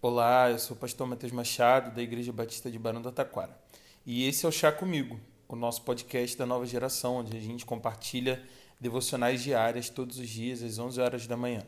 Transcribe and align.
Olá, 0.00 0.48
eu 0.48 0.60
sou 0.60 0.76
o 0.76 0.78
pastor 0.78 1.08
Matheus 1.08 1.32
Machado, 1.32 1.92
da 1.92 2.00
Igreja 2.00 2.32
Batista 2.32 2.70
de 2.70 2.78
Barão 2.78 3.02
do 3.02 3.10
Taquara. 3.10 3.58
E 4.06 4.28
esse 4.28 4.46
é 4.46 4.48
o 4.48 4.52
Chá 4.52 4.70
Comigo, 4.70 5.18
o 5.48 5.56
nosso 5.56 5.82
podcast 5.82 6.38
da 6.38 6.46
nova 6.46 6.64
geração, 6.64 7.16
onde 7.16 7.36
a 7.36 7.40
gente 7.40 7.66
compartilha 7.66 8.40
devocionais 8.80 9.42
diárias 9.42 9.88
todos 9.88 10.20
os 10.20 10.28
dias, 10.28 10.62
às 10.62 10.78
11 10.78 11.00
horas 11.00 11.26
da 11.26 11.36
manhã. 11.36 11.64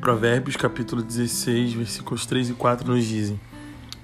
Provérbios 0.00 0.56
capítulo 0.56 1.02
16, 1.02 1.74
versículos 1.74 2.24
3 2.24 2.48
e 2.48 2.54
4 2.54 2.90
nos 2.90 3.04
dizem: 3.04 3.38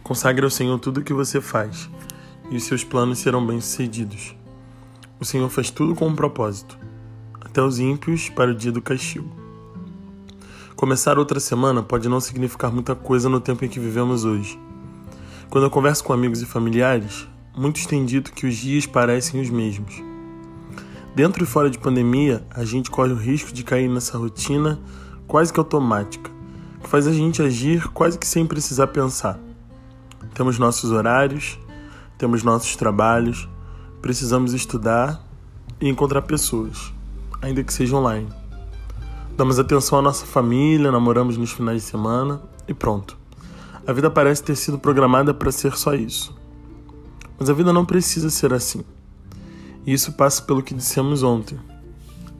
Consagre 0.02 0.44
ao 0.44 0.50
Senhor 0.50 0.78
tudo 0.78 1.00
o 1.00 1.02
que 1.02 1.14
você 1.14 1.40
faz, 1.40 1.88
e 2.50 2.56
os 2.56 2.64
seus 2.64 2.84
planos 2.84 3.18
serão 3.18 3.46
bem-sucedidos. 3.46 4.36
O 5.20 5.24
Senhor 5.24 5.48
faz 5.50 5.68
tudo 5.68 5.96
com 5.96 6.06
um 6.06 6.14
propósito, 6.14 6.78
até 7.40 7.60
os 7.60 7.80
ímpios 7.80 8.28
para 8.28 8.52
o 8.52 8.54
dia 8.54 8.70
do 8.70 8.80
castigo. 8.80 9.28
Começar 10.76 11.18
outra 11.18 11.40
semana 11.40 11.82
pode 11.82 12.08
não 12.08 12.20
significar 12.20 12.70
muita 12.70 12.94
coisa 12.94 13.28
no 13.28 13.40
tempo 13.40 13.64
em 13.64 13.68
que 13.68 13.80
vivemos 13.80 14.24
hoje. 14.24 14.56
Quando 15.50 15.64
eu 15.64 15.70
converso 15.70 16.04
com 16.04 16.12
amigos 16.12 16.40
e 16.40 16.46
familiares, 16.46 17.26
muitos 17.56 17.84
têm 17.84 18.04
dito 18.04 18.32
que 18.32 18.46
os 18.46 18.54
dias 18.54 18.86
parecem 18.86 19.40
os 19.40 19.50
mesmos. 19.50 20.00
Dentro 21.16 21.42
e 21.42 21.46
fora 21.46 21.68
de 21.68 21.80
pandemia, 21.80 22.46
a 22.50 22.64
gente 22.64 22.88
corre 22.88 23.12
o 23.12 23.16
risco 23.16 23.52
de 23.52 23.64
cair 23.64 23.88
nessa 23.88 24.16
rotina 24.16 24.78
quase 25.26 25.52
que 25.52 25.58
automática, 25.58 26.30
que 26.80 26.88
faz 26.88 27.08
a 27.08 27.12
gente 27.12 27.42
agir 27.42 27.88
quase 27.88 28.16
que 28.16 28.26
sem 28.26 28.46
precisar 28.46 28.86
pensar. 28.86 29.36
Temos 30.32 30.60
nossos 30.60 30.92
horários, 30.92 31.58
temos 32.16 32.44
nossos 32.44 32.76
trabalhos, 32.76 33.48
precisamos 34.00 34.54
estudar 34.54 35.24
e 35.80 35.88
encontrar 35.88 36.22
pessoas, 36.22 36.92
ainda 37.42 37.62
que 37.62 37.72
seja 37.72 37.96
online. 37.96 38.28
Damos 39.36 39.58
atenção 39.58 39.98
à 39.98 40.02
nossa 40.02 40.26
família, 40.26 40.90
namoramos 40.90 41.36
nos 41.36 41.52
finais 41.52 41.82
de 41.82 41.88
semana 41.88 42.40
e 42.66 42.74
pronto. 42.74 43.16
A 43.86 43.92
vida 43.92 44.10
parece 44.10 44.42
ter 44.42 44.56
sido 44.56 44.78
programada 44.78 45.32
para 45.32 45.52
ser 45.52 45.76
só 45.76 45.94
isso. 45.94 46.36
Mas 47.38 47.48
a 47.48 47.52
vida 47.52 47.72
não 47.72 47.84
precisa 47.84 48.30
ser 48.30 48.52
assim. 48.52 48.84
E 49.86 49.92
isso 49.92 50.12
passa 50.12 50.42
pelo 50.42 50.62
que 50.62 50.74
dissemos 50.74 51.22
ontem. 51.22 51.58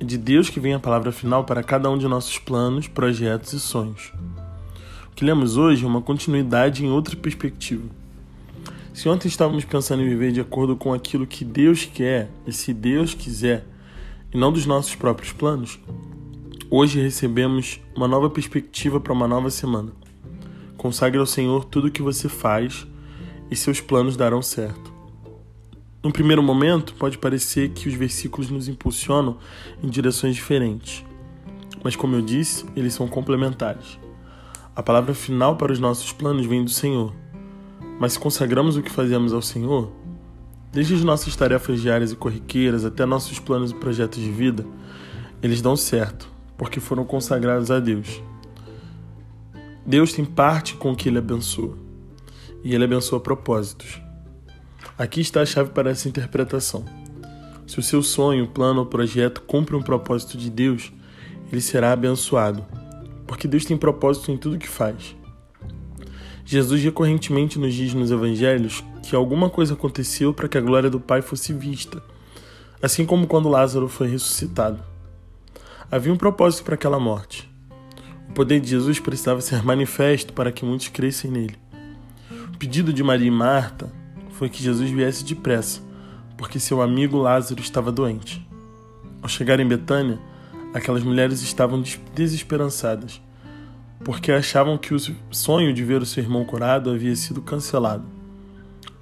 É 0.00 0.04
de 0.04 0.19
Deus 0.19 0.50
que 0.50 0.60
vem 0.60 0.75
a 0.75 0.78
palavra 0.78 1.10
final 1.12 1.44
para 1.44 1.62
cada 1.62 1.88
um 1.88 1.97
de 1.97 2.06
nossos 2.06 2.38
planos, 2.38 2.86
projetos 2.88 3.52
e 3.52 3.60
sonhos. 3.60 4.12
O 5.10 5.14
que 5.14 5.25
lemos 5.25 5.56
hoje 5.56 5.84
é 5.84 5.88
uma 5.88 6.02
continuidade 6.02 6.84
em 6.84 6.91
outra 6.91 7.16
perspectiva. 7.16 7.88
Se 8.98 9.08
ontem 9.08 9.28
estávamos 9.28 9.64
pensando 9.64 10.02
em 10.02 10.08
viver 10.08 10.32
de 10.32 10.41
acordo 10.41 10.74
com 10.74 10.92
aquilo 10.92 11.24
que 11.24 11.44
Deus 11.44 11.84
quer 11.84 12.28
e 12.44 12.52
se 12.52 12.74
Deus 12.74 13.14
quiser, 13.14 13.64
e 14.34 14.36
não 14.36 14.52
dos 14.52 14.66
nossos 14.66 14.96
próprios 14.96 15.30
planos, 15.30 15.78
hoje 16.68 17.00
recebemos 17.00 17.80
uma 17.94 18.08
nova 18.08 18.28
perspectiva 18.28 18.98
para 18.98 19.12
uma 19.12 19.28
nova 19.28 19.50
semana. 19.50 19.92
Consagre 20.76 21.16
ao 21.16 21.26
Senhor 21.26 21.64
tudo 21.66 21.86
o 21.86 21.91
que 21.92 22.02
você 22.02 22.28
faz 22.28 22.88
e 23.48 23.54
seus 23.54 23.80
planos 23.80 24.16
darão 24.16 24.42
certo. 24.42 24.92
No 26.02 26.12
primeiro 26.12 26.42
momento, 26.42 26.92
pode 26.94 27.19
parecer 27.19 27.69
que 27.69 27.88
os 27.88 27.94
versículos 27.94 28.50
nos 28.50 28.66
impulsionam 28.66 29.38
em 29.80 29.88
direções 29.88 30.34
diferentes, 30.34 31.04
mas, 31.84 31.94
como 31.94 32.16
eu 32.16 32.20
disse, 32.20 32.66
eles 32.74 32.94
são 32.94 33.06
complementares. 33.06 33.96
A 34.74 34.82
palavra 34.82 35.14
final 35.14 35.56
para 35.56 35.72
os 35.72 35.78
nossos 35.78 36.10
planos 36.10 36.46
vem 36.46 36.64
do 36.64 36.70
Senhor 36.72 37.14
mas 37.98 38.12
se 38.12 38.18
consagramos 38.18 38.77
o 38.77 38.82
que 38.82 38.91
fazemos 38.91 39.32
ao 39.32 39.42
Senhor, 39.42 39.91
desde 40.72 40.94
as 40.94 41.02
nossas 41.02 41.34
tarefas 41.34 41.80
diárias 41.80 42.12
e 42.12 42.16
corriqueiras 42.16 42.84
até 42.84 43.04
nossos 43.04 43.38
planos 43.38 43.70
e 43.70 43.74
projetos 43.74 44.20
de 44.20 44.30
vida, 44.30 44.64
eles 45.42 45.60
dão 45.60 45.77
certo, 45.77 46.30
porque 46.56 46.80
foram 46.80 47.04
consagrados 47.04 47.70
a 47.70 47.80
Deus. 47.80 48.22
Deus 49.84 50.12
tem 50.12 50.24
parte 50.24 50.74
com 50.74 50.92
o 50.92 50.96
que 50.96 51.09
Ele 51.09 51.19
abençoa, 51.19 51.76
e 52.62 52.75
Ele 52.75 52.84
abençoa 52.84 53.20
propósitos. 53.20 54.00
Aqui 54.98 55.20
está 55.20 55.42
a 55.42 55.47
chave 55.47 55.70
para 55.70 55.91
essa 55.91 56.09
interpretação. 56.09 56.84
Se 57.66 57.78
o 57.78 57.82
seu 57.82 58.03
sonho, 58.03 58.48
plano 58.48 58.80
ou 58.80 58.86
projeto 58.86 59.42
cumpre 59.42 59.76
um 59.76 59.82
propósito 59.82 60.38
de 60.38 60.50
Deus, 60.50 60.92
ele 61.53 61.60
será 61.60 61.92
abençoado, 61.92 62.65
porque 63.26 63.47
Deus 63.47 63.65
tem 63.65 63.76
propósito 63.76 64.30
em 64.30 64.36
tudo 64.36 64.59
que 64.59 64.69
faz. 64.69 65.15
Jesus 66.50 66.82
recorrentemente 66.82 67.59
nos 67.59 67.75
diz 67.75 67.92
nos 67.92 68.10
evangelhos 68.10 68.82
que 69.03 69.14
alguma 69.14 69.50
coisa 69.50 69.75
aconteceu 69.75 70.32
para 70.32 70.48
que 70.48 70.56
a 70.56 70.62
glória 70.62 70.88
do 70.88 70.98
Pai 70.98 71.20
fosse 71.20 71.53
vista, 71.53 72.03
assim 72.82 73.04
como 73.04 73.26
quando 73.26 73.50
Lázaro 73.50 73.86
foi 73.86 74.09
ressuscitado. 74.09 74.82
Havia 75.91 76.10
um 76.10 76.16
propósito 76.16 76.64
para 76.64 76.75
aquela 76.75 76.98
morte. 76.98 77.47
O 78.31 78.32
poder 78.32 78.60
de 78.60 78.70
Jesus 78.70 78.98
precisava 78.98 79.42
ser 79.42 79.62
manifesto 79.62 80.32
para 80.32 80.50
que 80.50 80.64
muitos 80.64 80.88
crescem 80.88 81.31
nele. 81.31 81.56
O 82.54 82.56
pedido 82.56 82.94
de 82.94 83.03
Maria 83.03 83.28
e 83.28 83.30
Marta 83.30 83.92
foi 84.30 84.48
que 84.48 84.62
Jesus 84.62 84.88
viesse 84.88 85.25
depressa, 85.25 85.82
porque 86.38 86.59
seu 86.59 86.80
amigo 86.80 87.19
Lázaro 87.19 87.60
estava 87.60 87.92
doente. 87.92 88.42
Ao 89.20 89.28
chegar 89.28 89.60
em 89.60 89.69
Betânia, 89.69 90.19
aquelas 90.72 91.03
mulheres 91.03 91.42
estavam 91.42 91.84
desesperançadas 92.15 93.20
porque 94.08 94.32
achavam 94.32 94.78
que 94.78 94.94
o 94.94 94.98
sonho 95.30 95.70
de 95.74 95.84
ver 95.84 96.00
o 96.00 96.06
seu 96.06 96.22
irmão 96.22 96.42
curado 96.42 96.88
havia 96.88 97.14
sido 97.14 97.42
cancelado. 97.42 98.06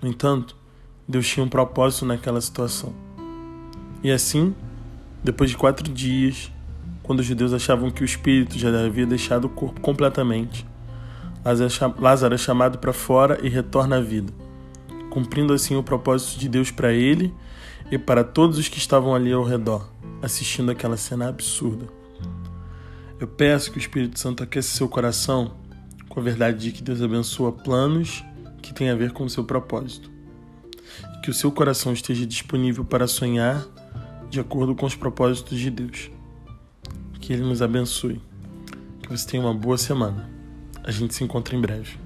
No 0.03 0.09
entanto, 0.09 0.57
Deus 1.07 1.29
tinha 1.29 1.47
um 1.47 1.49
propósito 1.49 2.05
naquela 2.05 2.41
situação. 2.41 2.93
E 4.03 4.11
assim, 4.11 4.53
depois 5.23 5.49
de 5.49 5.57
quatro 5.57 5.89
dias, 5.93 6.51
quando 7.05 7.21
os 7.21 7.27
judeus 7.27 7.53
achavam 7.53 7.89
que 7.89 8.03
o 8.03 8.05
espírito 8.05 8.59
já 8.59 8.69
havia 8.85 9.07
deixado 9.07 9.45
o 9.45 9.49
corpo 9.49 9.81
completamente, 9.81 10.67
Lázaro 12.01 12.35
é 12.35 12.39
chamado 12.39 12.79
para 12.79 12.93
fora 12.93 13.39
e 13.45 13.49
retorna 13.49 13.99
à 13.99 14.01
vida, 14.01 14.33
cumprindo 15.09 15.53
assim 15.53 15.77
o 15.77 15.85
propósito 15.85 16.37
de 16.37 16.49
Deus 16.49 16.73
para 16.73 16.93
ele 16.93 17.33
e 17.93 17.97
para 17.97 18.25
todos 18.25 18.59
os 18.59 18.67
que 18.67 18.79
estavam 18.79 19.15
ali 19.15 19.33
ao 19.33 19.45
redor, 19.45 19.89
assistindo 20.21 20.73
aquela 20.73 20.97
cena 20.97 21.29
absurda. 21.29 21.96
Eu 23.19 23.27
peço 23.27 23.71
que 23.71 23.79
o 23.79 23.81
Espírito 23.81 24.19
Santo 24.21 24.43
aqueça 24.43 24.77
seu 24.77 24.89
coração 24.89 25.57
com 26.09 26.21
a 26.21 26.23
verdade 26.23 26.59
de 26.59 26.73
que 26.73 26.83
Deus 26.83 27.01
abençoa 27.01 27.51
planos 27.51 28.23
que 28.61 28.75
têm 28.75 28.91
a 28.91 28.95
ver 28.95 29.13
com 29.13 29.25
o 29.25 29.31
seu 29.31 29.43
propósito. 29.43 30.11
Que 31.23 31.31
o 31.31 31.35
seu 31.35 31.51
coração 31.51 31.95
esteja 31.95 32.27
disponível 32.27 32.85
para 32.85 33.07
sonhar 33.07 33.67
de 34.29 34.39
acordo 34.39 34.75
com 34.75 34.85
os 34.85 34.95
propósitos 34.95 35.59
de 35.59 35.71
Deus. 35.71 36.11
Que 37.19 37.33
Ele 37.33 37.43
nos 37.43 37.63
abençoe. 37.63 38.21
Que 39.03 39.09
você 39.09 39.27
tenha 39.27 39.43
uma 39.43 39.55
boa 39.55 39.79
semana. 39.79 40.29
A 40.85 40.91
gente 40.91 41.15
se 41.15 41.25
encontra 41.25 41.57
em 41.57 41.61
breve. 41.61 42.06